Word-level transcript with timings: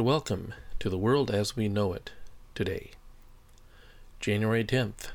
and 0.00 0.06
welcome 0.06 0.54
to 0.78 0.88
the 0.88 0.96
world 0.96 1.30
as 1.30 1.56
we 1.56 1.68
know 1.68 1.92
it 1.92 2.12
today. 2.54 2.92
January 4.18 4.64
10th, 4.64 5.08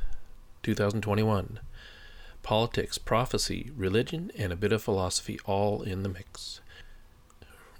2021. 0.62 1.60
Politics, 2.44 3.00
prophecy, 3.00 3.72
religion, 3.76 4.32
and 4.38 4.54
a 4.54 4.56
bit 4.56 4.72
of 4.72 4.84
philosophy 4.84 5.40
all 5.46 5.82
in 5.82 6.04
the 6.04 6.10
mix. 6.10 6.62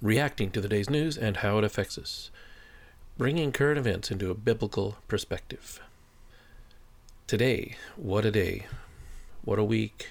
Reacting 0.02 0.50
to 0.50 0.60
the 0.60 0.68
day's 0.68 0.90
news 0.90 1.16
and 1.16 1.36
how 1.36 1.58
it 1.58 1.62
affects 1.62 1.96
us. 1.96 2.32
Bringing 3.16 3.52
current 3.52 3.78
events 3.78 4.10
into 4.10 4.32
a 4.32 4.34
biblical 4.34 4.96
perspective. 5.06 5.80
Today, 7.28 7.76
what 7.94 8.24
a 8.24 8.32
day. 8.32 8.66
What 9.44 9.60
a 9.60 9.64
week. 9.64 10.08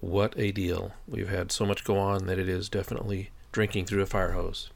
What 0.00 0.34
a 0.36 0.52
deal. 0.52 0.92
We've 1.08 1.30
had 1.30 1.50
so 1.50 1.64
much 1.64 1.82
go 1.82 1.96
on 1.96 2.26
that 2.26 2.38
it 2.38 2.46
is 2.46 2.68
definitely 2.68 3.30
drinking 3.52 3.86
through 3.86 4.02
a 4.02 4.06
fire 4.06 4.32
hose 4.32 4.68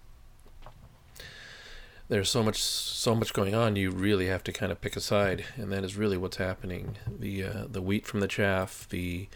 there's 2.09 2.29
so 2.29 2.43
much 2.43 2.63
so 2.63 3.15
much 3.15 3.33
going 3.33 3.55
on 3.55 3.77
you 3.77 3.91
really 3.91 4.27
have 4.27 4.45
to 4.45 4.53
kind 4.53 4.71
of 4.71 4.81
pick 4.81 4.97
a 4.97 5.01
side 5.01 5.45
and 5.57 5.73
that 5.73 5.85
is 5.85 5.97
really 5.97 6.17
what's 6.17 6.37
happening. 6.37 6.97
The 7.07 7.45
uh, 7.45 7.65
the 7.69 7.83
wheat 7.83 8.07
from 8.07 8.21
the 8.21 8.29
chaff 8.29 8.87
the 8.91 9.29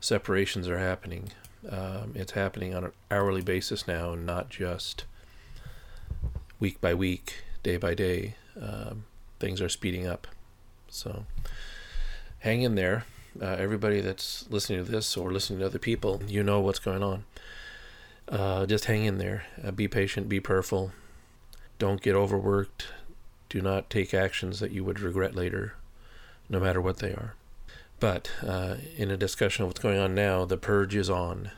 separations 0.00 0.68
are 0.68 0.78
happening. 0.78 1.30
Um, 1.68 2.12
it's 2.14 2.32
happening 2.32 2.74
on 2.74 2.84
an 2.84 2.92
hourly 3.10 3.42
basis 3.42 3.86
now 3.86 4.14
not 4.14 4.50
just 4.50 5.04
week 6.58 6.80
by 6.80 6.94
week 6.94 7.44
day 7.62 7.76
by 7.76 7.94
day. 7.94 8.34
Um, 8.60 9.04
things 9.38 9.60
are 9.62 9.68
speeding 9.68 10.06
up. 10.06 10.26
So 10.88 11.24
hang 12.40 12.62
in 12.62 12.74
there. 12.74 13.04
Uh, 13.40 13.56
everybody 13.58 14.00
that's 14.00 14.44
listening 14.50 14.84
to 14.84 14.90
this 14.90 15.16
or 15.16 15.32
listening 15.32 15.60
to 15.60 15.66
other 15.66 15.78
people 15.78 16.20
you 16.26 16.42
know 16.42 16.60
what's 16.60 16.78
going 16.78 17.02
on. 17.02 17.24
Uh, 18.28 18.66
just 18.66 18.84
hang 18.84 19.04
in 19.04 19.16
there. 19.16 19.44
Uh, 19.64 19.70
be 19.70 19.88
patient 19.88 20.28
be 20.28 20.40
prayerful 20.40 20.92
don't 21.80 22.02
get 22.02 22.14
overworked. 22.14 22.88
Do 23.48 23.60
not 23.60 23.90
take 23.90 24.14
actions 24.14 24.60
that 24.60 24.70
you 24.70 24.84
would 24.84 25.00
regret 25.00 25.34
later, 25.34 25.74
no 26.48 26.60
matter 26.60 26.80
what 26.80 26.98
they 26.98 27.10
are. 27.10 27.34
But 27.98 28.30
uh, 28.46 28.76
in 28.96 29.10
a 29.10 29.16
discussion 29.16 29.64
of 29.64 29.70
what's 29.70 29.80
going 29.80 29.98
on 29.98 30.14
now, 30.14 30.44
the 30.44 30.56
purge 30.56 30.94
is 30.94 31.10
on. 31.10 31.50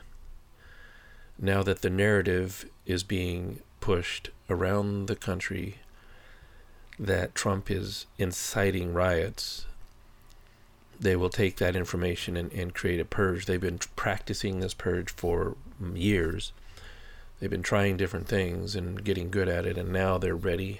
Now 1.37 1.61
that 1.61 1.81
the 1.81 1.89
narrative 1.89 2.65
is 2.85 3.03
being 3.03 3.59
pushed 3.81 4.29
around 4.49 5.07
the 5.07 5.15
country 5.15 5.79
that 6.97 7.35
Trump 7.35 7.69
is 7.69 8.05
inciting 8.17 8.93
riots, 8.93 9.65
they 10.99 11.17
will 11.17 11.29
take 11.29 11.57
that 11.57 11.75
information 11.75 12.37
and, 12.37 12.51
and 12.53 12.73
create 12.73 13.01
a 13.01 13.05
purge. 13.05 13.45
They've 13.45 13.59
been 13.59 13.79
practicing 13.97 14.61
this 14.61 14.73
purge 14.73 15.11
for 15.11 15.57
years 15.93 16.53
they've 17.43 17.49
been 17.49 17.61
trying 17.61 17.97
different 17.97 18.25
things 18.25 18.73
and 18.73 19.03
getting 19.03 19.29
good 19.29 19.49
at 19.49 19.65
it, 19.65 19.77
and 19.77 19.91
now 19.91 20.17
they're 20.17 20.33
ready. 20.33 20.79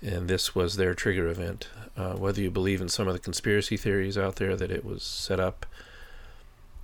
And 0.00 0.28
this 0.28 0.54
was 0.54 0.76
their 0.76 0.94
trigger 0.94 1.26
event. 1.26 1.68
Uh, 1.96 2.12
whether 2.12 2.40
you 2.40 2.48
believe 2.48 2.80
in 2.80 2.88
some 2.88 3.08
of 3.08 3.12
the 3.12 3.18
conspiracy 3.18 3.76
theories 3.76 4.16
out 4.16 4.36
there 4.36 4.54
that 4.54 4.70
it 4.70 4.84
was 4.84 5.02
set 5.02 5.40
up, 5.40 5.66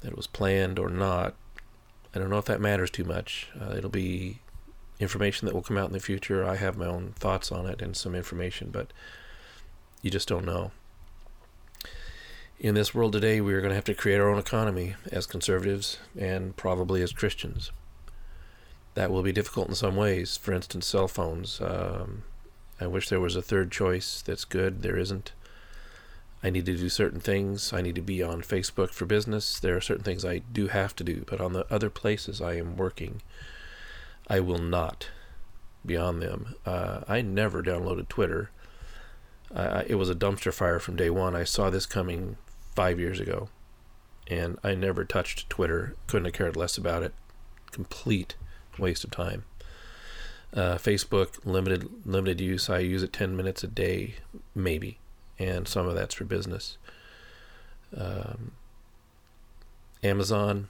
that 0.01 0.09
it 0.09 0.17
was 0.17 0.27
planned 0.27 0.81
or 0.81 0.89
not, 0.89 1.37
I 2.13 2.19
don't 2.19 2.31
know 2.31 2.39
if 2.39 2.47
that 2.47 2.61
matters 2.61 2.91
too 2.91 3.05
much. 3.05 3.47
Uh, 3.61 3.77
it'll 3.77 3.91
be 3.91 4.41
information 4.99 5.47
that 5.47 5.55
will 5.55 5.63
come 5.63 5.79
out 5.79 5.87
in 5.87 5.93
the 5.93 6.01
future. 6.01 6.45
I 6.45 6.57
have 6.57 6.77
my 6.77 6.87
own 6.87 7.15
thoughts 7.17 7.53
on 7.53 7.67
it 7.67 7.81
and 7.81 7.97
some 7.97 8.17
information, 8.17 8.71
but 8.73 8.93
you 10.03 10.11
just 10.11 10.27
don't 10.27 10.45
know. 10.45 10.73
In 12.59 12.75
this 12.75 12.93
world 12.93 13.13
today, 13.13 13.41
we 13.41 13.55
are 13.55 13.61
going 13.61 13.71
to 13.71 13.77
have 13.77 13.85
to 13.85 13.95
create 13.95 14.19
our 14.19 14.29
own 14.29 14.39
economy 14.41 14.97
as 15.13 15.27
conservatives 15.27 15.99
and 16.19 16.57
probably 16.57 17.03
as 17.03 17.13
Christians 17.13 17.71
that 18.95 19.11
will 19.11 19.23
be 19.23 19.33
difficult 19.33 19.69
in 19.69 19.75
some 19.75 19.97
ways. 19.97 20.37
For 20.37 20.53
instance, 20.53 20.87
cell 20.87 21.09
phones. 21.09 21.61
Um, 21.61 22.25
I 22.81 22.87
wish 22.87 23.09
there 23.09 23.21
was 23.21 23.37
a 23.37 23.43
third 23.43 23.71
choice 23.71 24.23
that's 24.23 24.45
good. 24.45 24.83
There 24.83 24.97
isn't. 24.97 25.33
I 26.43 26.51
need 26.51 26.67
to 26.67 26.77
do 26.77 26.89
certain 26.89 27.21
things. 27.21 27.73
I 27.73 27.81
need 27.81 27.95
to 27.95 28.03
be 28.03 28.23
on 28.23 28.43
Facebook 28.43 28.91
for 28.91 29.07
business. 29.07 29.59
There 29.59 29.77
are 29.77 29.81
certain 29.81 30.05
things 30.05 30.25
I 30.25 30.39
do 30.39 30.69
have 30.69 30.95
to 30.97 31.05
do, 31.05 31.25
but 31.27 31.41
on 31.41 31.55
the 31.55 31.67
other 31.73 31.89
places 31.89 32.41
I 32.41 32.57
am 32.57 32.77
working, 32.77 33.23
I 34.29 34.41
will 34.41 34.59
not 34.59 35.09
be 35.87 35.97
on 35.97 36.21
them. 36.21 36.55
Uh, 36.67 37.01
I 37.09 37.23
never 37.23 37.63
downloaded 37.63 38.09
Twitter. 38.09 38.51
Uh, 39.55 39.85
it 39.87 39.95
was 39.95 40.11
a 40.11 40.15
dumpster 40.15 40.53
fire 40.53 40.79
from 40.79 40.97
day 40.97 41.11
one. 41.11 41.35
I 41.35 41.45
saw 41.45 41.71
this 41.71 41.87
coming 41.87 42.37
five 42.75 42.99
years 42.99 43.21
ago, 43.21 43.49
and 44.29 44.59
I 44.63 44.75
never 44.75 45.05
touched 45.05 45.49
Twitter. 45.49 45.95
Couldn't 46.07 46.27
have 46.27 46.35
cared 46.35 46.57
less 46.57 46.77
about 46.77 47.03
it. 47.03 47.15
Complete 47.71 48.35
waste 48.79 49.05
of 49.05 49.11
time. 49.11 49.45
Uh, 50.53 50.77
Facebook 50.77 51.45
limited 51.45 51.89
limited 52.07 52.41
use. 52.41 52.71
I 52.71 52.79
use 52.79 53.03
it 53.03 53.13
ten 53.13 53.37
minutes 53.37 53.65
a 53.65 53.67
day, 53.67 54.15
maybe, 54.55 54.99
and 55.39 55.67
some 55.67 55.89
of 55.89 55.95
that's 55.95 56.15
for 56.15 56.25
business. 56.25 56.79
Um, 57.97 58.53
Amazon, 60.03 60.69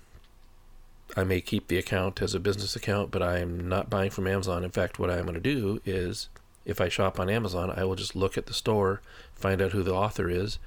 I 1.16 1.24
may 1.24 1.40
keep 1.40 1.68
the 1.68 1.78
account 1.78 2.22
as 2.22 2.34
a 2.34 2.40
business 2.40 2.76
account, 2.76 3.10
but 3.10 3.22
I 3.22 3.38
am 3.38 3.68
not 3.68 3.90
buying 3.90 4.10
from 4.10 4.26
Amazon. 4.26 4.64
In 4.64 4.70
fact, 4.70 4.98
what 4.98 5.10
I'm 5.10 5.26
going 5.26 5.34
to 5.34 5.40
do 5.40 5.82
is, 5.84 6.28
if 6.64 6.80
I 6.80 6.88
shop 6.88 7.20
on 7.20 7.28
Amazon, 7.28 7.70
I 7.76 7.84
will 7.84 7.94
just 7.94 8.16
look 8.16 8.38
at 8.38 8.46
the 8.46 8.54
store, 8.54 9.02
find 9.34 9.60
out 9.60 9.72
who 9.72 9.82
the 9.82 9.94
author 9.94 10.30
is, 10.30 10.58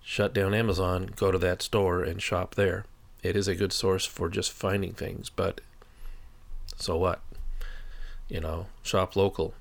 shut 0.00 0.32
down 0.32 0.54
Amazon, 0.54 1.10
go 1.16 1.32
to 1.32 1.38
that 1.38 1.62
store, 1.62 2.02
and 2.04 2.22
shop 2.22 2.54
there. 2.54 2.84
It 3.22 3.36
is 3.36 3.48
a 3.48 3.54
good 3.56 3.72
source 3.72 4.04
for 4.04 4.28
just 4.28 4.52
finding 4.52 4.92
things, 4.92 5.30
but 5.30 5.60
so 6.76 6.96
what? 6.96 7.20
You 8.28 8.40
know, 8.40 8.66
shop 8.82 9.16
local. 9.16 9.54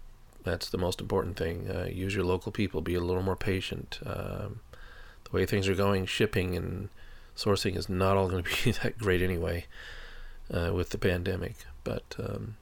That's 0.44 0.70
the 0.70 0.78
most 0.78 1.00
important 1.00 1.38
thing. 1.38 1.70
Uh, 1.70 1.86
use 1.86 2.16
your 2.16 2.26
local 2.26 2.52
people. 2.52 2.82
Be 2.82 2.96
a 2.96 3.02
little 3.02 3.24
more 3.24 3.36
patient. 3.36 4.00
Um, 4.06 4.60
the 5.24 5.32
way 5.32 5.46
things 5.46 5.68
are 5.68 5.76
going, 5.76 6.06
shipping 6.06 6.56
and 6.56 6.90
sourcing 7.36 7.76
is 7.78 7.90
not 7.90 8.18
all 8.18 8.30
going 8.30 8.44
to 8.44 8.64
be 8.64 8.72
that 8.72 8.98
great 8.98 9.22
anyway 9.22 9.66
uh, 10.54 10.72
with 10.74 10.90
the 10.90 10.98
pandemic. 10.98 11.56
But 11.84 12.16
um, 12.20 12.56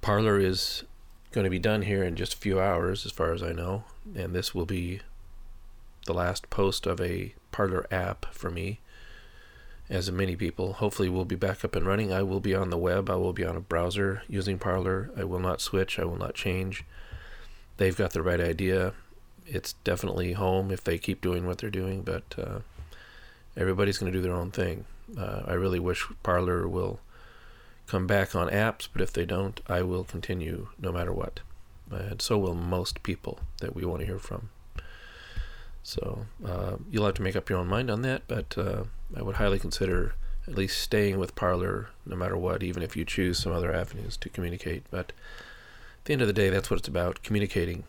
Parler 0.00 0.38
is 0.38 0.84
going 1.32 1.44
to 1.44 1.50
be 1.50 1.58
done 1.58 1.82
here 1.82 2.02
in 2.02 2.16
just 2.16 2.34
a 2.34 2.38
few 2.38 2.60
hours, 2.60 3.06
as 3.06 3.12
far 3.12 3.32
as 3.32 3.42
I 3.42 3.52
know. 3.52 3.84
And 4.14 4.34
this 4.34 4.54
will 4.54 4.66
be 4.66 5.00
the 6.06 6.14
last 6.14 6.50
post 6.50 6.86
of 6.86 7.00
a 7.00 7.34
Parler 7.52 7.86
app 7.90 8.26
for 8.32 8.50
me 8.50 8.80
as 9.90 10.10
many 10.10 10.36
people. 10.36 10.74
Hopefully, 10.74 11.08
we'll 11.08 11.24
be 11.24 11.36
back 11.36 11.64
up 11.64 11.74
and 11.74 11.84
running. 11.84 12.12
I 12.12 12.22
will 12.22 12.40
be 12.40 12.54
on 12.54 12.70
the 12.70 12.78
web. 12.78 13.10
I 13.10 13.16
will 13.16 13.32
be 13.32 13.44
on 13.44 13.56
a 13.56 13.60
browser 13.60 14.22
using 14.28 14.58
Parler. 14.58 15.10
I 15.16 15.24
will 15.24 15.40
not 15.40 15.60
switch. 15.60 15.98
I 15.98 16.04
will 16.04 16.16
not 16.16 16.34
change. 16.34 16.84
They've 17.76 17.96
got 17.96 18.12
the 18.12 18.22
right 18.22 18.40
idea. 18.40 18.94
It's 19.46 19.72
definitely 19.84 20.34
home 20.34 20.70
if 20.70 20.84
they 20.84 20.96
keep 20.96 21.20
doing 21.20 21.44
what 21.44 21.58
they're 21.58 21.70
doing, 21.70 22.02
but 22.02 22.22
uh, 22.38 22.60
everybody's 23.56 23.98
going 23.98 24.12
to 24.12 24.16
do 24.16 24.22
their 24.22 24.34
own 24.34 24.52
thing. 24.52 24.84
Uh, 25.18 25.42
I 25.44 25.54
really 25.54 25.80
wish 25.80 26.06
Parler 26.22 26.68
will 26.68 27.00
come 27.88 28.06
back 28.06 28.36
on 28.36 28.48
apps, 28.48 28.86
but 28.92 29.02
if 29.02 29.12
they 29.12 29.24
don't, 29.24 29.60
I 29.66 29.82
will 29.82 30.04
continue 30.04 30.68
no 30.78 30.92
matter 30.92 31.12
what. 31.12 31.40
And 31.90 32.22
so 32.22 32.38
will 32.38 32.54
most 32.54 33.02
people 33.02 33.40
that 33.60 33.74
we 33.74 33.84
want 33.84 34.00
to 34.00 34.06
hear 34.06 34.20
from. 34.20 34.50
So 35.82 36.26
uh, 36.46 36.76
you'll 36.88 37.06
have 37.06 37.14
to 37.14 37.22
make 37.22 37.34
up 37.34 37.50
your 37.50 37.58
own 37.58 37.66
mind 37.66 37.90
on 37.90 38.02
that, 38.02 38.22
but 38.28 38.56
uh, 38.56 38.84
I 39.16 39.22
would 39.22 39.36
highly 39.36 39.58
consider 39.58 40.14
at 40.46 40.54
least 40.54 40.80
staying 40.80 41.18
with 41.18 41.34
Parler 41.34 41.90
no 42.06 42.16
matter 42.16 42.36
what, 42.36 42.62
even 42.62 42.82
if 42.82 42.96
you 42.96 43.04
choose 43.04 43.38
some 43.38 43.52
other 43.52 43.74
avenues 43.74 44.16
to 44.18 44.28
communicate. 44.28 44.84
But 44.90 45.12
at 45.98 46.04
the 46.04 46.12
end 46.12 46.22
of 46.22 46.28
the 46.28 46.34
day, 46.34 46.50
that's 46.50 46.70
what 46.70 46.78
it's 46.78 46.88
about 46.88 47.22
communicating, 47.22 47.84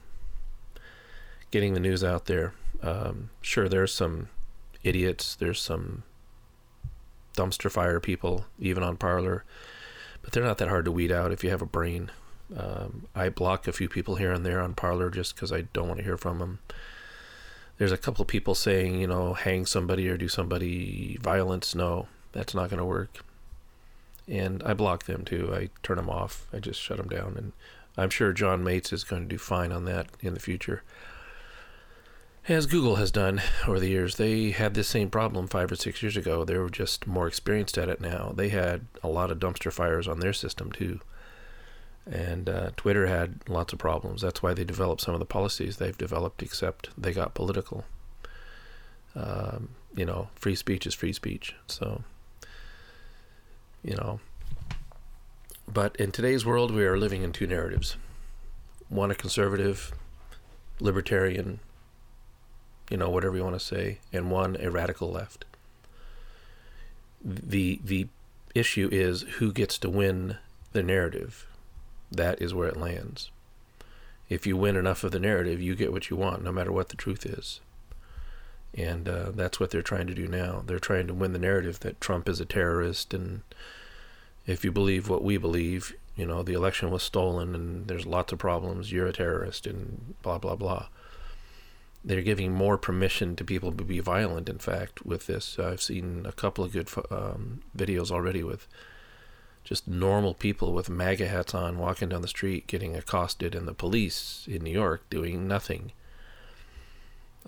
getting 1.50 1.74
the 1.74 1.80
news 1.80 2.04
out 2.04 2.26
there. 2.26 2.54
Um, 2.82 3.30
sure, 3.42 3.70
there's 3.70 3.94
some 3.94 4.30
idiots, 4.84 5.36
there's 5.36 5.62
some 5.62 6.04
dumpster 7.36 7.72
fire 7.72 8.00
people, 8.00 8.46
even 8.60 8.84
on 8.84 8.98
Parler, 8.98 9.44
but 10.22 10.32
they're 10.32 10.44
not 10.44 10.58
that 10.58 10.68
hard 10.68 10.86
to 10.86 10.92
weed 10.92 11.12
out 11.12 11.32
if 11.32 11.44
you 11.44 11.50
have 11.50 11.62
a 11.62 11.68
brain. 11.68 12.12
Um, 12.56 13.08
I 13.16 13.30
block 13.30 13.68
a 13.68 13.72
few 13.72 13.88
people 13.88 14.16
here 14.16 14.32
and 14.32 14.46
there 14.46 14.60
on 14.60 14.74
Parler 14.74 15.10
just 15.10 15.36
because 15.36 15.54
I 15.54 15.62
don't 15.62 15.88
want 15.88 16.00
to 16.00 16.04
hear 16.04 16.18
from 16.18 16.40
them 16.40 16.60
there's 17.82 17.92
a 17.92 17.98
couple 17.98 18.22
of 18.22 18.28
people 18.28 18.54
saying, 18.54 19.02
you 19.02 19.08
know, 19.08 19.34
hang 19.34 19.66
somebody 19.66 20.08
or 20.08 20.16
do 20.16 20.28
somebody 20.28 21.18
violence. 21.20 21.74
No, 21.74 22.06
that's 22.32 22.54
not 22.54 22.70
going 22.70 22.78
to 22.78 22.86
work. 22.86 23.26
And 24.28 24.62
I 24.62 24.76
block 24.76 25.06
them 25.06 25.26
too. 25.26 25.52
I 25.52 25.70
turn 25.82 25.98
them 25.98 26.08
off. 26.08 26.46
I 26.54 26.60
just 26.60 26.80
shut 26.80 26.98
them 26.98 27.10
down. 27.10 27.34
And 27.36 27.54
I'm 27.98 28.12
sure 28.12 28.34
John 28.34 28.64
Matze 28.64 28.94
is 28.94 29.04
going 29.04 29.24
to 29.24 29.28
do 29.28 29.40
fine 29.40 29.72
on 29.72 29.86
that 29.86 30.10
in 30.20 30.36
the 30.36 30.40
future. 30.40 30.84
As 32.48 32.68
Google 32.68 32.98
has 32.98 33.10
done 33.10 33.42
over 33.68 33.80
the 33.80 33.90
years, 33.90 34.18
they 34.18 34.52
had 34.52 34.76
this 34.76 34.88
same 34.88 35.10
problem 35.10 35.48
five 35.48 35.72
or 35.72 35.76
six 35.76 36.04
years 36.04 36.16
ago. 36.16 36.46
They 36.46 36.60
were 36.60 36.70
just 36.70 37.08
more 37.08 37.28
experienced 37.28 37.80
at 37.80 37.90
it 37.90 38.00
now. 38.00 38.32
They 38.36 38.50
had 38.50 38.86
a 39.02 39.08
lot 39.08 39.32
of 39.32 39.40
dumpster 39.40 39.74
fires 39.74 40.08
on 40.08 40.20
their 40.20 40.34
system 40.34 40.72
too. 40.72 41.00
And 42.10 42.50
uh, 42.50 42.72
Twitter 42.78 43.06
had 43.08 43.42
lots 43.48 43.74
of 43.74 43.80
problems. 43.80 44.22
That's 44.22 44.42
why 44.42 44.54
they 44.54 44.64
developed 44.64 45.02
some 45.02 45.14
of 45.14 45.20
the 45.20 45.26
policies 45.26 45.78
they've 45.78 45.98
developed, 45.98 46.42
except 46.42 46.90
they 46.98 47.14
got 47.14 47.34
political. 47.36 47.86
Um, 49.16 49.70
you 49.96 50.06
know, 50.06 50.30
free 50.36 50.56
speech 50.56 50.88
is 50.88 50.94
free 50.96 51.14
speech. 51.14 51.56
So, 51.68 52.04
you 53.84 53.96
know, 53.96 54.20
But 55.72 55.96
in 55.96 56.12
today's 56.12 56.46
world, 56.46 56.72
we 56.72 56.84
are 56.86 56.98
living 56.98 57.24
in 57.24 57.32
two 57.32 57.48
narratives 57.48 57.96
one 58.90 59.10
a 59.10 59.16
conservative, 59.16 59.94
libertarian, 60.82 61.62
you 62.90 62.98
know, 62.98 63.10
whatever 63.10 63.38
you 63.38 63.44
want 63.44 63.56
to 63.56 63.66
say, 63.66 64.00
and 64.12 64.30
one 64.30 64.58
a 64.60 64.70
radical 64.70 65.10
left. 65.10 65.46
The, 67.24 67.80
the 67.84 68.08
issue 68.54 68.90
is 68.92 69.22
who 69.38 69.54
gets 69.54 69.78
to 69.78 69.90
win 69.90 70.38
the 70.74 70.84
narrative. 70.84 71.48
That 72.12 72.42
is 72.42 72.54
where 72.54 72.68
it 72.68 72.78
lands. 72.78 73.32
If 74.30 74.46
you 74.48 74.58
win 74.58 74.76
enough 74.76 75.04
of 75.04 75.12
the 75.12 75.20
narrative, 75.20 75.62
you 75.62 75.76
get 75.76 75.92
what 75.92 76.10
you 76.10 76.16
want, 76.16 76.44
no 76.44 76.52
matter 76.52 76.72
what 76.72 76.90
the 76.90 76.96
truth 76.96 77.26
is. 77.26 77.60
And 78.74 79.10
uh, 79.10 79.32
that's 79.32 79.60
what 79.60 79.72
they're 79.72 79.82
trying 79.82 80.08
to 80.08 80.14
do 80.14 80.28
now. 80.28 80.64
They're 80.66 80.80
trying 80.80 81.08
to 81.08 81.14
win 81.14 81.34
the 81.34 81.40
narrative 81.40 81.82
that 81.82 82.00
Trump 82.00 82.30
is 82.30 82.40
a 82.40 82.46
terrorist, 82.46 83.14
and 83.14 83.42
if 84.46 84.64
you 84.64 84.72
believe 84.72 85.10
what 85.10 85.24
we 85.24 85.38
believe, 85.38 85.94
you 86.16 86.26
know, 86.26 86.44
the 86.44 86.54
election 86.54 86.90
was 86.92 87.04
stolen 87.04 87.54
and 87.56 87.88
there's 87.88 88.06
lots 88.06 88.32
of 88.32 88.40
problems, 88.40 88.92
you're 88.92 89.08
a 89.08 89.14
terrorist, 89.14 89.68
and 89.68 90.16
blah, 90.22 90.38
blah, 90.38 90.56
blah. 90.56 90.88
They're 92.04 92.22
giving 92.22 92.54
more 92.54 92.78
permission 92.78 93.36
to 93.36 93.44
people 93.44 93.72
to 93.74 93.84
be 93.84 94.00
violent, 94.00 94.50
in 94.50 94.58
fact, 94.58 95.06
with 95.06 95.28
this. 95.28 95.60
I've 95.60 95.82
seen 95.82 96.26
a 96.26 96.32
couple 96.32 96.64
of 96.64 96.72
good 96.72 96.90
um, 97.12 97.62
videos 97.78 98.10
already 98.10 98.44
with 98.44 98.68
just 99.64 99.88
normal 99.88 100.34
people 100.34 100.74
with 100.74 100.90
MAGA 100.90 101.28
hats 101.28 101.54
on 101.54 101.78
walking 101.78 102.10
down 102.10 102.22
the 102.22 102.28
street 102.28 102.68
getting 102.68 102.96
accosted, 102.96 103.56
and 103.56 103.68
the 103.68 103.74
police 103.74 104.46
in 104.50 104.64
New 104.64 104.72
York 104.72 105.10
doing 105.10 105.48
nothing 105.48 105.92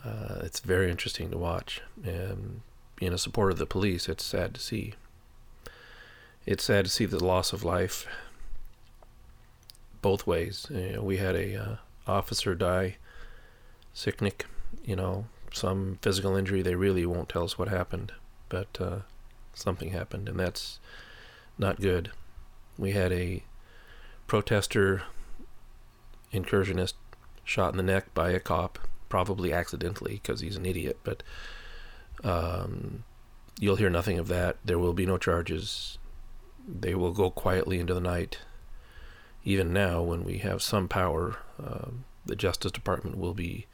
uh, 0.04 0.39
it's 0.44 0.60
very 0.60 0.89
interesting 0.89 1.30
to 1.31 1.38
watch. 1.38 1.81
And 2.04 2.62
being 2.95 3.13
a 3.13 3.18
supporter 3.18 3.51
of 3.51 3.57
the 3.57 3.65
police, 3.65 4.10
it's 4.10 4.24
sad 4.24 4.54
to 4.56 4.62
see. 4.62 4.94
It's 6.45 6.63
sad 6.63 6.86
to 6.86 6.92
see 6.92 7.06
the 7.06 7.24
loss 7.24 7.54
of 7.54 7.63
life 7.63 8.06
both 10.01 10.27
ways. 10.27 10.68
You 10.69 10.94
know, 10.94 11.01
we 11.01 11.18
had 11.18 11.36
a 11.36 11.56
uh, 11.56 11.75
officer 12.06 12.56
die, 12.56 12.98
Sicknick, 13.95 14.44
you 14.83 14.95
know, 14.95 15.25
some 15.54 16.00
physical 16.01 16.36
injury. 16.36 16.62
They 16.62 16.75
really 16.75 17.06
won't 17.06 17.30
tell 17.30 17.45
us 17.45 17.57
what 17.57 17.69
happened, 17.69 18.12
but 18.50 18.68
uh, 18.81 19.00
something 19.54 19.92
happened, 19.92 20.27
and 20.27 20.38
that's 20.38 20.80
not 21.57 21.79
good. 21.79 22.11
We 22.77 22.91
had 22.91 23.11
a 23.11 23.44
protester, 24.27 25.03
incursionist, 26.31 26.94
shot 27.44 27.73
in 27.73 27.77
the 27.77 27.83
neck 27.83 28.13
by 28.13 28.31
a 28.31 28.39
cop 28.39 28.79
probably 29.09 29.53
accidentally 29.53 30.13
because 30.13 30.39
he's 30.39 30.55
an 30.55 30.65
idiot, 30.65 30.97
but 31.03 31.21
um, 32.23 33.03
you'll 33.59 33.75
hear 33.75 33.89
nothing 33.89 34.17
of 34.17 34.27
that. 34.29 34.57
There 34.65 34.79
will 34.79 34.94
be 34.94 35.05
no 35.05 35.17
charges. 35.17 35.97
They 36.67 36.95
will 36.95 37.11
go 37.11 37.29
quietly 37.29 37.79
into 37.79 37.94
the 37.94 38.01
night. 38.01 38.39
Even 39.44 39.73
now, 39.73 40.01
when 40.01 40.23
we 40.23 40.39
have 40.39 40.61
some 40.61 40.88
power, 40.88 41.38
uh, 41.61 41.89
the 42.25 42.35
Justice 42.35 42.71
Department 42.71 43.17
will 43.17 43.33
be 43.33 43.67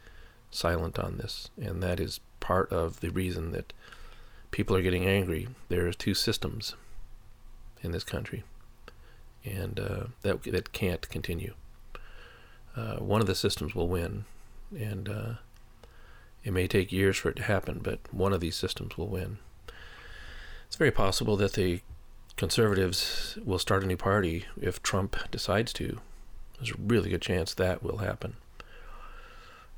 silent 0.50 0.98
on 0.98 1.16
this, 1.16 1.50
and 1.56 1.82
that 1.82 2.00
is 2.00 2.20
part 2.40 2.70
of 2.72 3.00
the 3.00 3.10
reason 3.10 3.52
that 3.52 3.72
people 4.50 4.76
are 4.76 4.82
getting 4.82 5.06
angry. 5.06 5.48
There 5.68 5.86
are 5.86 5.92
two 5.92 6.14
systems 6.14 6.74
in 7.82 7.92
this 7.92 8.04
country, 8.04 8.42
and 9.44 9.78
uh, 9.80 10.04
that 10.22 10.42
that 10.44 10.72
can't 10.72 11.08
continue. 11.08 11.54
Uh, 12.76 12.96
one 12.96 13.20
of 13.20 13.26
the 13.26 13.34
systems 13.34 13.74
will 13.74 13.88
win, 13.88 14.24
and 14.78 15.08
uh, 15.08 15.32
it 16.44 16.52
may 16.52 16.66
take 16.66 16.92
years 16.92 17.16
for 17.16 17.30
it 17.30 17.36
to 17.36 17.42
happen, 17.42 17.80
but 17.82 17.98
one 18.10 18.32
of 18.32 18.40
these 18.40 18.56
systems 18.56 18.96
will 18.96 19.08
win. 19.08 19.38
It's 20.66 20.76
very 20.76 20.92
possible 20.92 21.36
that 21.36 21.54
the 21.54 21.80
conservatives 22.36 23.36
will 23.44 23.58
start 23.58 23.82
a 23.82 23.86
new 23.86 23.96
party 23.96 24.46
if 24.60 24.82
Trump 24.82 25.16
decides 25.30 25.72
to. 25.74 25.98
There's 26.56 26.70
a 26.70 26.78
really 26.78 27.10
good 27.10 27.22
chance 27.22 27.52
that 27.54 27.82
will 27.82 27.98
happen. 27.98 28.36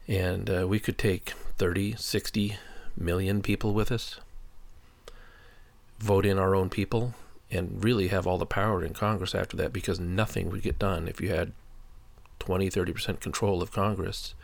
And 0.06 0.50
uh, 0.50 0.68
we 0.68 0.78
could 0.78 0.98
take 0.98 1.30
30, 1.58 1.94
60 1.96 2.56
million 2.96 3.40
people 3.42 3.72
with 3.72 3.90
us, 3.90 4.20
vote 5.98 6.26
in 6.26 6.38
our 6.38 6.54
own 6.54 6.68
people, 6.68 7.14
and 7.52 7.84
really 7.84 8.08
have 8.08 8.26
all 8.26 8.38
the 8.38 8.46
power 8.46 8.82
in 8.82 8.94
Congress 8.94 9.34
after 9.34 9.56
that 9.58 9.72
because 9.72 10.00
nothing 10.00 10.50
would 10.50 10.62
get 10.62 10.78
done 10.78 11.06
if 11.06 11.20
you 11.20 11.28
had 11.28 11.52
20, 12.38 12.70
30% 12.70 13.20
control 13.20 13.62
of 13.62 13.70
Congress 13.70 14.34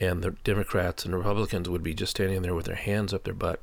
and 0.00 0.22
the 0.22 0.32
Democrats 0.44 1.04
and 1.04 1.14
Republicans 1.14 1.68
would 1.68 1.82
be 1.82 1.94
just 1.94 2.10
standing 2.10 2.42
there 2.42 2.54
with 2.54 2.66
their 2.66 2.74
hands 2.74 3.14
up 3.14 3.24
their 3.24 3.34
butt 3.34 3.60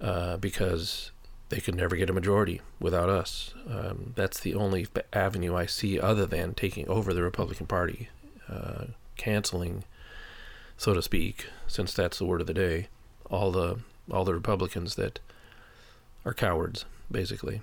uh, 0.00 0.36
because 0.36 1.10
they 1.48 1.60
could 1.60 1.74
never 1.74 1.96
get 1.96 2.10
a 2.10 2.12
majority 2.12 2.60
without 2.78 3.08
us. 3.08 3.54
Um, 3.68 4.12
that's 4.14 4.40
the 4.40 4.54
only 4.54 4.86
avenue 5.12 5.54
I 5.56 5.66
see 5.66 5.98
other 5.98 6.26
than 6.26 6.54
taking 6.54 6.88
over 6.88 7.14
the 7.14 7.22
Republican 7.22 7.66
Party, 7.66 8.08
uh, 8.48 8.86
canceling, 9.16 9.84
so 10.76 10.92
to 10.94 11.02
speak, 11.02 11.46
since 11.66 11.94
that's 11.94 12.18
the 12.18 12.24
word 12.24 12.40
of 12.40 12.46
the 12.46 12.54
day, 12.54 12.88
all 13.30 13.52
the 13.52 13.78
all 14.10 14.24
the 14.24 14.34
Republicans 14.34 14.96
that 14.96 15.20
are 16.24 16.34
cowards, 16.34 16.84
basically, 17.10 17.62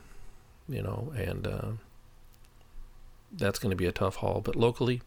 you 0.67 0.81
know, 0.81 1.13
and 1.15 1.47
uh, 1.47 1.71
that's 3.31 3.59
going 3.59 3.69
to 3.71 3.75
be 3.75 3.85
a 3.85 3.91
tough 3.91 4.17
haul. 4.17 4.41
But 4.41 4.55
locally, 4.55 5.01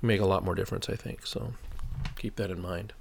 make 0.00 0.20
a 0.20 0.26
lot 0.26 0.44
more 0.44 0.54
difference, 0.54 0.88
I 0.88 0.96
think. 0.96 1.26
So 1.26 1.54
keep 2.16 2.36
that 2.36 2.50
in 2.50 2.60
mind. 2.60 2.92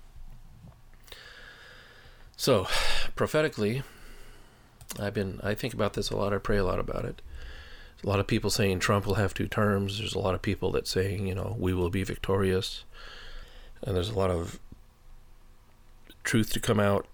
So, 2.36 2.68
prophetically, 3.15 3.84
I've 5.00 5.13
been 5.13 5.39
I 5.44 5.53
think 5.53 5.74
about 5.74 5.94
this 5.94 6.10
a 6.10 6.18
lot. 6.18 6.34
I 6.34 6.38
pray 6.38 6.58
a 6.58 6.63
lot 6.63 6.80
about 6.80 7.06
it. 7.06 7.22
a 8.03 8.08
lot 8.08 8.20
of 8.20 8.27
people 8.27 8.50
saying 8.50 8.80
Trump 8.80 9.06
will 9.06 9.15
have 9.15 9.34
two 9.34 9.48
terms. 9.48 10.00
There's 10.00 10.15
a 10.15 10.20
lot 10.20 10.34
of 10.34 10.41
people 10.41 10.72
that 10.72 10.88
saying 10.88 11.27
you 11.27 11.36
know 11.36 11.56
we 11.60 11.74
will 11.74 11.89
be 11.89 12.03
victorious, 12.03 12.84
and 13.84 13.96
there's 13.96 14.10
a 14.10 14.18
lot 14.18 14.32
of 14.32 14.60
truth 16.24 16.51
to 16.53 16.60
come 16.60 16.80
out. 16.80 17.06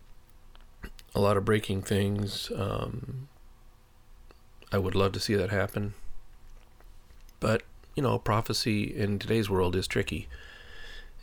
A 1.17 1.19
lot 1.19 1.35
of 1.35 1.45
breaking 1.45 1.81
things. 1.81 2.51
Um, 2.55 3.27
I 4.71 4.77
would 4.77 4.93
love 4.93 5.13
to 5.13 5.19
see 5.19 5.33
that 5.33 5.49
happen, 5.49 5.95
but 7.39 7.63
you 7.95 8.03
know, 8.03 8.19
prophecy 8.19 8.83
in 8.83 9.17
today's 9.17 9.49
world 9.49 9.75
is 9.75 9.87
tricky. 9.87 10.27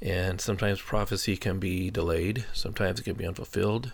And 0.03 0.41
sometimes 0.41 0.81
prophecy 0.81 1.37
can 1.37 1.61
be 1.61 1.91
delayed, 1.91 2.45
sometimes 2.53 2.99
it 2.99 3.05
can 3.05 3.15
be 3.15 3.25
unfulfilled, 3.25 3.93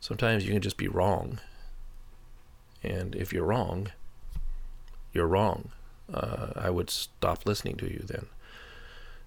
sometimes 0.00 0.44
you 0.44 0.54
can 0.54 0.60
just 0.60 0.76
be 0.76 0.88
wrong. 0.88 1.38
And 2.82 3.14
if 3.14 3.32
you're 3.32 3.46
wrong, 3.46 3.92
you're 5.12 5.28
wrong. 5.28 5.70
Uh, 6.12 6.48
I 6.56 6.68
would 6.68 6.90
stop 6.90 7.46
listening 7.46 7.76
to 7.76 7.86
you 7.86 8.02
then. 8.04 8.26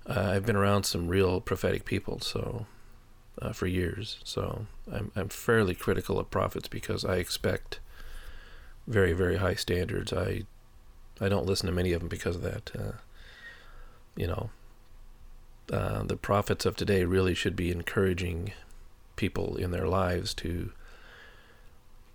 Uh, 0.06 0.32
I've 0.34 0.46
been 0.46 0.58
around 0.58 0.84
some 0.84 1.08
real 1.08 1.40
prophetic 1.40 1.86
people, 1.86 2.20
so 2.20 2.66
uh, 3.42 3.51
for 3.51 3.68
years, 3.68 4.20
so 4.24 4.65
I'm 4.92 5.12
I'm 5.15 5.30
fairly 5.30 5.75
critical 5.75 6.20
of 6.20 6.32
prophets 6.32 6.68
because 6.68 7.04
I 7.04 7.18
expect 7.18 7.80
very 8.88 9.13
very 9.13 9.38
high 9.38 9.56
standards. 9.56 10.13
I 10.13 10.44
I 11.20 11.30
don't 11.30 11.46
listen 11.46 11.68
to 11.68 11.74
many 11.74 11.94
of 11.94 12.01
them 12.01 12.10
because 12.10 12.36
of 12.36 12.42
that. 12.44 12.72
Uh, 12.77 12.92
you 14.15 14.27
know, 14.27 14.50
uh, 15.72 16.04
the 16.04 16.18
prophets 16.18 16.65
of 16.65 16.75
today 16.75 17.04
really 17.04 17.34
should 17.34 17.56
be 17.56 17.72
encouraging 17.72 18.54
people 19.15 19.56
in 19.56 19.72
their 19.72 19.88
lives 19.88 20.34
to 20.36 20.72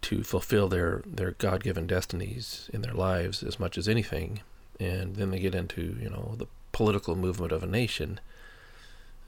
to 0.03 0.23
fulfill 0.23 0.69
their 0.69 1.03
their 1.07 1.33
God-given 1.33 1.87
destinies 1.87 2.71
in 2.73 2.83
their 2.83 2.95
lives 2.95 3.43
as 3.43 3.59
much 3.59 3.77
as 3.77 3.89
anything. 3.89 4.41
And 4.79 5.17
then 5.17 5.31
they 5.31 5.41
get 5.41 5.55
into 5.55 5.97
you 6.01 6.09
know 6.09 6.35
the 6.39 6.47
political 6.73 7.17
movement 7.17 7.53
of 7.53 7.63
a 7.63 7.67
nation. 7.67 8.21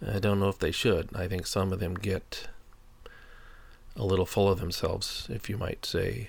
I 0.06 0.18
don't 0.18 0.40
know 0.40 0.49
if 0.49 0.59
they 0.59 0.73
should. 0.73 1.11
I 1.14 1.28
think 1.28 1.47
some 1.47 1.73
of 1.73 1.80
them 1.80 1.94
get 1.94 2.49
a 3.97 4.04
little 4.04 4.26
full 4.26 4.49
of 4.49 4.59
themselves, 4.59 5.28
if 5.30 5.49
you 5.49 5.56
might 5.56 5.85
say, 5.85 6.28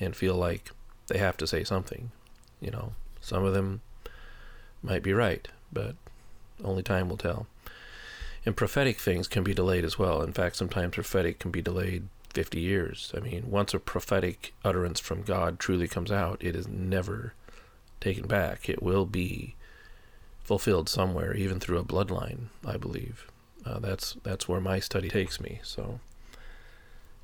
and 0.00 0.16
feel 0.16 0.36
like 0.36 0.70
they 1.08 1.18
have 1.18 1.36
to 1.38 1.46
say 1.46 1.64
something. 1.64 2.10
You 2.60 2.70
know, 2.70 2.92
some 3.20 3.44
of 3.44 3.54
them 3.54 3.82
might 4.82 5.02
be 5.02 5.12
right, 5.12 5.46
but 5.72 5.96
only 6.64 6.82
time 6.82 7.08
will 7.08 7.16
tell. 7.16 7.46
And 8.44 8.56
prophetic 8.56 8.98
things 8.98 9.28
can 9.28 9.44
be 9.44 9.54
delayed 9.54 9.84
as 9.84 9.98
well. 9.98 10.22
In 10.22 10.32
fact, 10.32 10.56
sometimes 10.56 10.94
prophetic 10.94 11.38
can 11.38 11.50
be 11.50 11.62
delayed 11.62 12.08
50 12.30 12.60
years. 12.60 13.12
I 13.16 13.20
mean, 13.20 13.50
once 13.50 13.74
a 13.74 13.78
prophetic 13.78 14.54
utterance 14.64 15.00
from 15.00 15.22
God 15.22 15.58
truly 15.58 15.86
comes 15.86 16.10
out, 16.10 16.42
it 16.42 16.56
is 16.56 16.66
never 16.66 17.34
taken 18.00 18.26
back. 18.26 18.68
It 18.68 18.82
will 18.82 19.06
be 19.06 19.54
fulfilled 20.44 20.88
somewhere, 20.88 21.34
even 21.34 21.60
through 21.60 21.78
a 21.78 21.84
bloodline, 21.84 22.46
I 22.66 22.76
believe. 22.76 23.26
Uh, 23.64 23.78
that's 23.78 24.16
that's 24.22 24.48
where 24.48 24.60
my 24.60 24.80
study 24.80 25.08
takes 25.08 25.40
me. 25.40 25.60
So, 25.62 26.00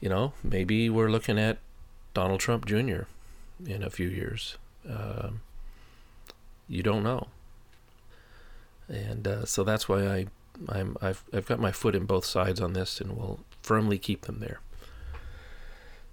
you 0.01 0.09
know, 0.09 0.33
maybe 0.43 0.89
we're 0.89 1.11
looking 1.11 1.39
at 1.39 1.59
Donald 2.15 2.41
Trump 2.41 2.65
Jr 2.67 3.03
in 3.67 3.83
a 3.83 3.91
few 3.91 4.09
years. 4.09 4.57
Uh, 4.89 5.31
you 6.69 6.83
don't 6.83 7.03
know, 7.03 7.27
and 8.89 9.27
uh, 9.27 9.45
so 9.45 9.65
that's 9.65 9.89
why 9.89 10.07
I 10.07 10.27
I'm 10.69 10.97
I've 11.01 11.25
I've 11.33 11.47
got 11.47 11.59
my 11.59 11.73
foot 11.73 11.95
in 11.97 12.07
both 12.07 12.25
sides 12.25 12.61
on 12.61 12.73
this, 12.73 13.01
and 13.01 13.17
will 13.17 13.41
firmly 13.63 13.99
keep 13.99 14.23
them 14.23 14.39
there. 14.39 14.61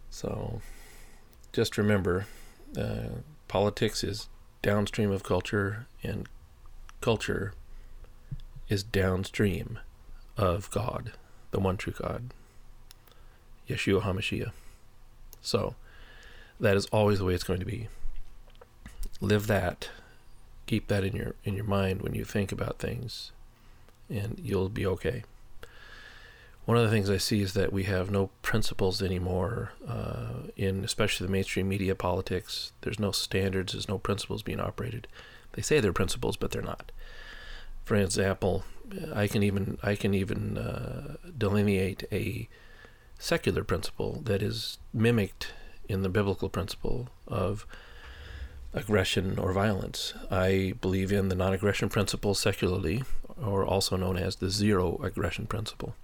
So, 0.10 0.62
just 1.54 1.78
remember, 1.78 2.26
Uh, 2.78 3.22
politics 3.48 4.04
is 4.04 4.28
downstream 4.62 5.12
of 5.12 5.24
culture, 5.24 5.86
and 6.04 6.28
culture 7.06 7.54
is 8.68 8.82
downstream 8.82 9.78
of 10.38 10.72
God, 10.72 11.12
the 11.52 11.60
one 11.60 11.78
true 11.78 11.94
God, 11.96 12.34
Yeshua 13.70 14.02
HaMashiach. 14.02 14.52
So 15.40 15.76
that 16.60 16.76
is 16.76 16.88
always 16.88 17.20
the 17.20 17.26
way 17.26 17.36
it's 17.36 17.44
going 17.44 17.60
to 17.60 17.66
be. 17.66 17.90
Live 19.22 19.46
that. 19.46 19.90
Keep 20.66 20.88
that 20.88 21.04
in 21.04 21.16
your 21.16 21.36
in 21.44 21.54
your 21.56 21.66
mind 21.66 22.02
when 22.02 22.16
you 22.16 22.26
think 22.26 22.52
about 22.52 22.80
things, 22.80 23.32
and 24.10 24.42
you'll 24.42 24.70
be 24.70 24.88
okay. 24.88 25.24
One 26.66 26.76
of 26.76 26.84
the 26.84 26.90
things 26.90 27.12
I 27.12 27.18
see 27.18 27.44
is 27.44 27.54
that 27.54 27.72
we 27.72 27.84
have 27.84 28.10
no 28.10 28.32
principles 28.42 29.04
anymore 29.04 29.74
uh, 29.88 30.50
in, 30.58 30.84
especially 30.84 31.28
the 31.28 31.32
mainstream 31.32 31.70
media 31.70 31.94
politics. 31.94 32.72
There's 32.82 33.00
no 33.00 33.12
standards. 33.12 33.74
There's 33.74 33.88
no 33.88 34.00
principles 34.00 34.42
being 34.42 34.60
operated. 34.60 35.08
They 35.56 35.62
say 35.62 35.80
they're 35.80 35.94
principles, 35.94 36.38
but 36.38 36.52
they're 36.52 36.62
not. 36.62 36.92
For 37.86 37.96
example, 37.96 38.66
I 39.14 39.28
can 39.28 39.42
even 39.42 39.78
I 39.82 39.96
can 39.96 40.14
even 40.14 40.58
uh, 40.58 41.16
delineate 41.38 42.04
a 42.12 42.48
secular 43.18 43.64
principle 43.64 44.22
that 44.26 44.42
is 44.42 44.78
mimicked 44.94 45.54
in 45.88 46.02
the 46.02 46.10
biblical 46.10 46.50
principle 46.50 47.10
of 47.28 47.66
aggression 48.74 49.40
or 49.40 49.54
violence. 49.54 50.14
I 50.30 50.74
believe 50.82 51.12
in 51.12 51.30
the 51.30 51.36
non 51.36 51.54
aggression 51.54 51.90
principle 51.90 52.36
secularly, 52.36 53.04
or 53.42 53.66
also 53.66 53.96
known 53.96 54.18
as 54.18 54.36
the 54.36 54.50
zero 54.50 55.00
aggression 55.02 55.48
principle. 55.48 55.96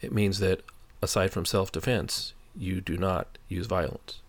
It 0.00 0.12
means 0.12 0.38
that 0.40 0.62
aside 1.00 1.30
from 1.32 1.46
self 1.46 1.72
defense, 1.72 2.34
you 2.56 2.80
do 2.80 2.96
not 2.96 3.38
use 3.48 3.66
violence. 3.66 4.20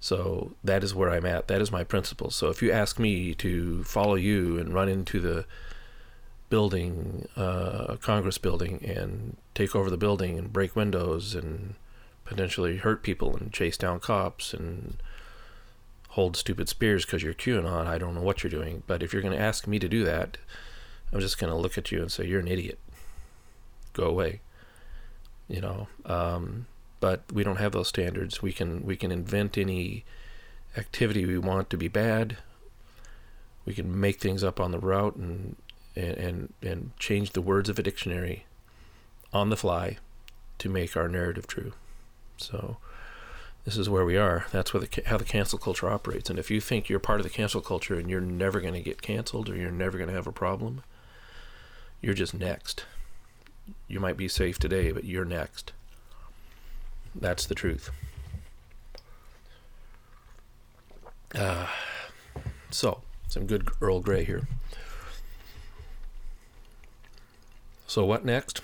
So 0.00 0.52
that 0.62 0.84
is 0.84 0.94
where 0.94 1.10
I'm 1.10 1.26
at. 1.26 1.48
That 1.48 1.60
is 1.60 1.72
my 1.72 1.84
principle. 1.84 2.30
So 2.30 2.48
if 2.48 2.62
you 2.62 2.70
ask 2.70 2.98
me 2.98 3.34
to 3.34 3.82
follow 3.84 4.14
you 4.14 4.58
and 4.58 4.72
run 4.72 4.88
into 4.88 5.20
the 5.20 5.46
building, 6.48 7.28
uh, 7.36 7.96
Congress 8.00 8.38
building, 8.38 8.84
and 8.84 9.36
take 9.54 9.74
over 9.74 9.90
the 9.90 9.96
building 9.96 10.38
and 10.38 10.52
break 10.52 10.76
windows 10.76 11.34
and 11.34 11.74
potentially 12.24 12.76
hurt 12.78 13.02
people 13.02 13.36
and 13.36 13.52
chase 13.52 13.76
down 13.76 14.00
cops 14.00 14.52
and 14.52 14.98
hold 16.10 16.36
stupid 16.36 16.68
spears 16.68 17.04
because 17.04 17.22
you're 17.22 17.34
QAnon. 17.34 17.86
I 17.86 17.98
don't 17.98 18.14
know 18.14 18.22
what 18.22 18.42
you're 18.42 18.50
doing. 18.50 18.82
But 18.86 19.02
if 19.02 19.12
you're 19.12 19.22
going 19.22 19.36
to 19.36 19.42
ask 19.42 19.66
me 19.66 19.78
to 19.78 19.88
do 19.88 20.04
that, 20.04 20.38
I'm 21.12 21.20
just 21.20 21.38
going 21.38 21.50
to 21.52 21.58
look 21.58 21.78
at 21.78 21.92
you 21.92 22.00
and 22.00 22.10
say, 22.10 22.26
you're 22.26 22.40
an 22.40 22.48
idiot. 22.48 22.78
Go 23.92 24.04
away. 24.04 24.40
You 25.48 25.60
know, 25.60 25.88
um, 26.04 26.66
but 27.06 27.22
we 27.32 27.44
don't 27.44 27.60
have 27.60 27.70
those 27.70 27.86
standards. 27.86 28.42
We 28.42 28.52
can 28.52 28.84
we 28.84 28.96
can 28.96 29.12
invent 29.12 29.56
any 29.56 30.04
activity 30.76 31.24
we 31.24 31.38
want 31.38 31.70
to 31.70 31.76
be 31.76 31.86
bad. 31.86 32.38
We 33.64 33.74
can 33.74 34.00
make 34.00 34.18
things 34.18 34.42
up 34.42 34.58
on 34.58 34.72
the 34.72 34.80
route 34.80 35.14
and 35.14 35.54
and 35.94 36.52
and, 36.60 36.90
change 36.98 37.30
the 37.30 37.40
words 37.40 37.68
of 37.68 37.78
a 37.78 37.82
dictionary 37.84 38.44
on 39.32 39.50
the 39.50 39.56
fly 39.56 39.98
to 40.58 40.68
make 40.68 40.96
our 40.96 41.06
narrative 41.08 41.46
true. 41.46 41.74
So 42.38 42.78
this 43.64 43.76
is 43.76 43.88
where 43.88 44.04
we 44.04 44.16
are. 44.16 44.46
That's 44.50 44.74
where 44.74 44.80
the, 44.80 45.02
how 45.06 45.16
the 45.16 45.24
cancel 45.24 45.60
culture 45.60 45.88
operates. 45.88 46.28
And 46.28 46.40
if 46.40 46.50
you 46.50 46.60
think 46.60 46.88
you're 46.88 46.98
part 46.98 47.20
of 47.20 47.24
the 47.24 47.38
cancel 47.38 47.60
culture 47.60 47.94
and 47.94 48.10
you're 48.10 48.20
never 48.20 48.60
going 48.60 48.74
to 48.74 48.80
get 48.80 49.00
canceled 49.00 49.48
or 49.48 49.54
you're 49.54 49.70
never 49.70 49.96
going 49.96 50.10
to 50.10 50.16
have 50.16 50.26
a 50.26 50.32
problem, 50.32 50.82
you're 52.00 52.14
just 52.14 52.34
next. 52.34 52.84
You 53.86 54.00
might 54.00 54.16
be 54.16 54.26
safe 54.26 54.58
today, 54.58 54.90
but 54.90 55.04
you're 55.04 55.24
next. 55.24 55.72
That's 57.18 57.46
the 57.46 57.54
truth. 57.54 57.90
Uh, 61.34 61.66
so, 62.70 63.02
some 63.28 63.46
good 63.46 63.68
Earl 63.80 64.00
Grey 64.00 64.24
here. 64.24 64.46
So, 67.86 68.04
what 68.04 68.24
next? 68.24 68.60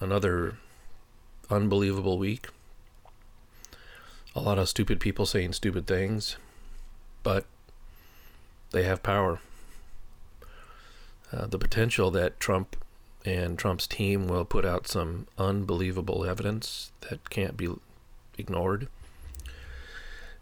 Another 0.00 0.56
unbelievable 1.50 2.18
week 2.18 2.48
a 4.36 4.40
lot 4.40 4.58
of 4.58 4.68
stupid 4.68 5.00
people 5.00 5.24
saying 5.24 5.54
stupid 5.54 5.86
things, 5.86 6.36
but 7.22 7.46
they 8.70 8.82
have 8.82 9.02
power. 9.02 9.40
Uh, 11.32 11.46
the 11.46 11.58
potential 11.58 12.10
that 12.10 12.38
Trump 12.38 12.76
and 13.26 13.58
Trump's 13.58 13.88
team 13.88 14.28
will 14.28 14.44
put 14.44 14.64
out 14.64 14.86
some 14.86 15.26
unbelievable 15.36 16.24
evidence 16.24 16.92
that 17.00 17.28
can't 17.28 17.56
be 17.56 17.68
ignored. 18.38 18.88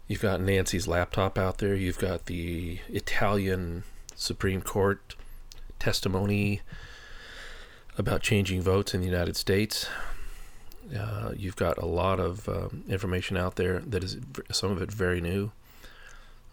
You've 0.07 0.21
got 0.21 0.39
Nancy's 0.39 0.87
laptop 0.87 1.37
out 1.37 1.57
there. 1.57 1.73
You've 1.73 1.97
got 1.97 2.27
the 2.27 2.79
Italian 2.87 3.83
Supreme 4.15 4.61
Court 4.61 5.15
testimony 5.79 6.61
about 7.97 8.21
changing 8.21 8.61
votes 8.61 8.93
in 8.93 9.01
the 9.01 9.07
United 9.07 9.35
States. 9.35 9.87
Uh, 10.95 11.31
you've 11.35 11.55
got 11.55 11.79
a 11.79 11.87
lot 11.87 12.19
of 12.19 12.47
um, 12.47 12.83
information 12.87 13.35
out 13.35 13.55
there 13.55 13.79
that 13.79 14.03
is 14.03 14.17
some 14.51 14.71
of 14.71 14.79
it 14.79 14.91
very 14.91 15.19
new. 15.19 15.51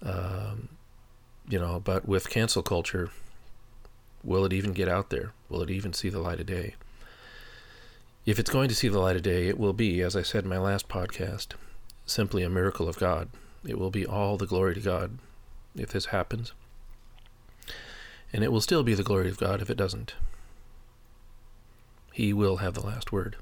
Um, 0.03 0.71
you 1.47 1.59
know, 1.59 1.79
but 1.79 2.09
with 2.09 2.31
cancel 2.31 2.63
culture, 2.63 3.11
will 4.23 4.45
it 4.45 4.53
even 4.53 4.73
get 4.73 4.89
out 4.89 5.11
there? 5.11 5.33
Will 5.49 5.63
it 5.63 5.71
even 5.71 5.93
see 5.93 6.09
the 6.09 6.21
light 6.21 6.41
of 6.41 6.47
day? 6.47 6.75
If 8.25 8.39
it's 8.39 8.51
going 8.51 8.69
to 8.69 8.75
see 8.75 8.89
the 8.89 9.01
light 9.01 9.17
of 9.17 9.23
day, 9.23 9.49
it 9.49 9.59
will 9.59 9.73
be, 9.73 10.01
as 10.01 10.15
I 10.15 10.23
said 10.23 10.45
in 10.45 10.51
my 10.51 10.59
last 10.59 10.89
podcast, 10.89 11.55
simply 12.07 12.43
a 12.43 12.51
miracle 12.51 12.89
of 12.89 12.99
God. 12.99 13.29
It 13.67 13.79
will 13.79 13.91
be 13.91 14.07
all 14.07 14.37
the 14.37 14.47
glory 14.47 14.75
to 14.75 14.81
God 14.81 15.19
if 15.75 15.91
this 15.91 16.07
happens. 16.07 16.53
And 18.33 18.45
it 18.45 18.53
will 18.53 18.61
still 18.61 18.83
be 18.83 18.95
the 18.95 19.03
glory 19.03 19.29
of 19.29 19.39
God 19.39 19.61
if 19.61 19.71
it 19.71 19.77
doesn't. 19.77 20.15
He 22.13 22.33
will 22.33 22.59
have 22.59 22.75
the 22.75 22.87
last 22.87 23.11
word. 23.11 23.37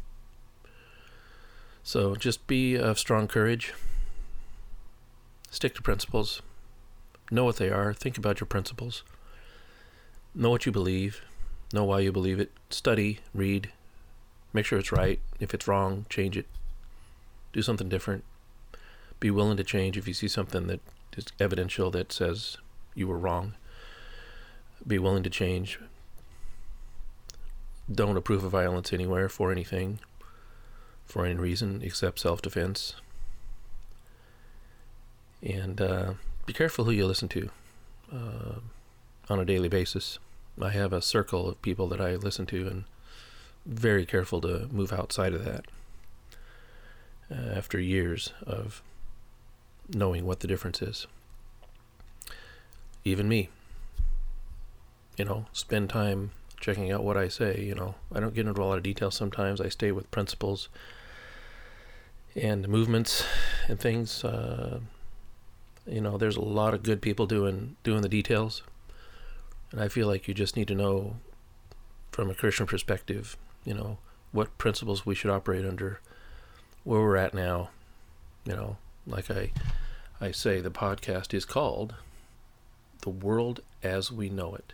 So 1.83 2.15
just 2.15 2.47
be 2.47 2.77
of 2.77 2.99
strong 2.99 3.29
courage. 3.29 3.75
Stick 5.51 5.75
to 5.75 5.83
principles. 5.83 6.41
Know 7.31 7.45
what 7.45 7.57
they 7.57 7.71
are. 7.71 7.93
Think 7.93 8.17
about 8.17 8.41
your 8.41 8.47
principles. 8.47 9.03
Know 10.35 10.51
what 10.51 10.67
you 10.67 10.73
believe. 10.73 11.23
Know 11.73 11.85
why 11.85 12.01
you 12.01 12.13
believe 12.13 12.41
it. 12.41 12.53
Study, 12.71 13.21
read. 13.35 13.71
Make 14.53 14.67
sure 14.67 14.79
it's 14.79 14.93
right. 14.93 15.21
If 15.39 15.55
it's 15.55 15.69
wrong, 15.69 16.07
change 16.09 16.37
it. 16.37 16.47
Do 17.53 17.63
something 17.63 17.89
different. 17.89 18.25
Be 19.19 19.31
willing 19.31 19.57
to 19.57 19.65
change 19.65 19.97
if 19.97 20.09
you 20.09 20.15
see 20.15 20.29
something 20.29 20.67
that 20.69 20.81
is 21.17 21.27
evidential 21.39 21.91
that 21.91 22.13
says 22.13 22.57
you 22.95 23.07
were 23.07 23.19
wrong. 23.19 23.55
Be 24.87 24.99
willing 24.99 25.23
to 25.23 25.31
change. 25.31 25.79
Don't 27.93 28.17
approve 28.17 28.45
of 28.45 28.53
violence 28.53 28.93
anywhere 28.93 29.29
for 29.29 29.51
anything 29.51 29.99
for 31.05 31.27
any 31.27 31.35
reason 31.35 31.81
except 31.83 32.21
self 32.21 32.41
defense. 32.41 32.95
And 35.43 35.81
uh, 35.81 36.15
be 36.47 36.53
careful 36.53 36.85
who 36.85 36.93
you 36.93 37.07
listen 37.07 37.29
to 37.31 37.51
uh, 38.13 38.61
on 39.31 39.41
a 39.41 39.45
daily 39.45 39.69
basis. 39.69 40.19
I 40.61 40.71
have 40.71 40.93
a 40.93 41.01
circle 41.01 41.49
of 41.49 41.63
people 41.63 41.89
that 41.89 42.01
I 42.01 42.17
listen 42.17 42.47
to, 42.47 42.67
and 42.67 42.85
very 43.65 44.05
careful 44.05 44.41
to 44.43 44.69
move 44.71 44.93
outside 44.93 45.33
of 45.33 45.45
that 45.45 45.67
uh, 47.31 47.55
after 47.55 47.79
years 47.79 48.33
of 48.47 48.83
knowing 49.89 50.27
what 50.27 50.41
the 50.41 50.49
difference 50.49 50.83
is. 50.83 51.07
Even 53.05 53.29
me, 53.29 53.49
you 55.17 55.25
know, 55.25 55.47
spend 55.53 55.89
time 55.91 56.33
checking 56.61 56.93
out 56.93 57.03
what 57.03 57.17
I 57.17 57.29
say. 57.29 57.63
You 57.63 57.75
know, 57.75 57.95
I 58.13 58.21
don't 58.21 58.35
get 58.35 58.47
into 58.47 58.61
a 58.61 58.65
lot 58.65 58.77
of 58.77 58.83
detail 58.83 59.11
sometimes. 59.11 59.61
I 59.61 59.69
stay 59.69 59.93
with 59.93 60.11
principles 60.11 60.69
and 62.37 62.69
movements 62.69 63.25
and 63.69 63.81
things. 63.81 64.23
Uh, 64.25 64.81
you 65.87 66.01
know, 66.01 66.19
there's 66.19 66.37
a 66.37 66.43
lot 66.43 66.75
of 66.75 66.83
good 66.83 67.01
people 67.01 67.27
doing 67.27 67.77
doing 67.83 68.03
the 68.03 68.09
details, 68.09 68.63
and 69.73 69.81
I 69.81 69.89
feel 69.89 70.07
like 70.07 70.27
you 70.27 70.35
just 70.35 70.57
need 70.57 70.69
to 70.69 70.75
know, 70.75 71.17
from 72.11 72.31
a 72.31 72.35
Christian 72.35 72.67
perspective, 72.67 73.37
you 73.65 73.75
know, 73.75 73.99
what 74.33 74.59
principles 74.59 75.07
we 75.07 75.15
should 75.15 75.31
operate 75.31 75.65
under, 75.65 76.01
where 76.85 77.01
we're 77.01 77.17
at 77.17 77.35
now. 77.35 77.71
You 78.45 78.55
know, 78.55 78.77
like 79.07 79.31
I, 79.31 79.53
I 80.21 80.31
say, 80.31 80.61
the 80.61 80.71
podcast 80.71 81.35
is 81.35 81.45
called 81.45 81.95
"The 83.03 83.11
World 83.11 83.61
as 83.83 84.11
We 84.11 84.29
Know 84.29 84.55
It." 84.55 84.73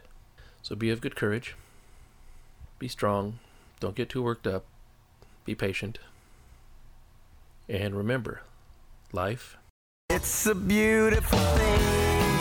So 0.62 0.74
be 0.74 0.90
of 0.90 1.00
good 1.00 1.16
courage. 1.16 1.54
Be 2.78 2.88
strong. 2.88 3.38
Don't 3.80 3.94
get 3.94 4.08
too 4.08 4.22
worked 4.22 4.46
up. 4.46 4.64
Be 5.44 5.54
patient. 5.54 5.98
And 7.68 7.96
remember, 7.96 8.42
life. 9.12 9.56
It's 10.10 10.46
a 10.46 10.54
beautiful 10.54 11.38
thing. 11.38 12.35